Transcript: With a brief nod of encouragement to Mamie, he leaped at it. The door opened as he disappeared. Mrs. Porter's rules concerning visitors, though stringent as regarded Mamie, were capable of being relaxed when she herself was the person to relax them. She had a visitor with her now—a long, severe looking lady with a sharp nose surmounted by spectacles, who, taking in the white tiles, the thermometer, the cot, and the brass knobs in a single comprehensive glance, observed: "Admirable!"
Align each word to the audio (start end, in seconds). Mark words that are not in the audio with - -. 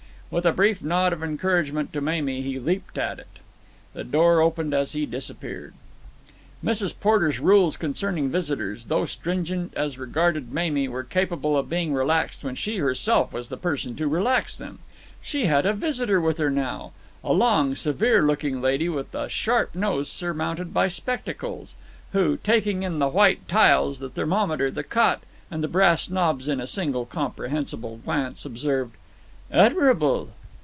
With 0.31 0.45
a 0.45 0.53
brief 0.53 0.81
nod 0.81 1.11
of 1.11 1.21
encouragement 1.21 1.91
to 1.91 1.99
Mamie, 1.99 2.41
he 2.41 2.57
leaped 2.57 2.97
at 2.97 3.19
it. 3.19 3.27
The 3.93 4.05
door 4.05 4.39
opened 4.39 4.73
as 4.73 4.93
he 4.93 5.05
disappeared. 5.05 5.73
Mrs. 6.63 6.97
Porter's 6.97 7.41
rules 7.41 7.75
concerning 7.75 8.29
visitors, 8.29 8.85
though 8.85 9.03
stringent 9.05 9.73
as 9.75 9.97
regarded 9.97 10.53
Mamie, 10.53 10.87
were 10.87 11.03
capable 11.03 11.57
of 11.57 11.69
being 11.69 11.93
relaxed 11.93 12.45
when 12.45 12.55
she 12.55 12.77
herself 12.77 13.33
was 13.33 13.49
the 13.49 13.57
person 13.57 13.93
to 13.97 14.07
relax 14.07 14.55
them. 14.55 14.79
She 15.21 15.47
had 15.47 15.65
a 15.65 15.73
visitor 15.73 16.21
with 16.21 16.37
her 16.37 16.49
now—a 16.49 17.33
long, 17.33 17.75
severe 17.75 18.21
looking 18.25 18.61
lady 18.61 18.87
with 18.87 19.13
a 19.13 19.27
sharp 19.27 19.75
nose 19.75 20.09
surmounted 20.09 20.73
by 20.73 20.87
spectacles, 20.87 21.75
who, 22.13 22.37
taking 22.37 22.83
in 22.83 22.99
the 22.99 23.09
white 23.09 23.49
tiles, 23.49 23.99
the 23.99 24.07
thermometer, 24.07 24.71
the 24.71 24.85
cot, 24.85 25.23
and 25.51 25.61
the 25.61 25.67
brass 25.67 26.09
knobs 26.09 26.47
in 26.47 26.61
a 26.61 26.67
single 26.67 27.05
comprehensive 27.05 27.81
glance, 28.05 28.45
observed: 28.45 28.95
"Admirable!" 29.53 30.29